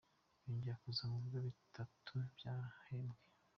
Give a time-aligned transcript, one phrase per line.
[0.45, 3.21] yongera kuza mu bigo bitatu byahembwe.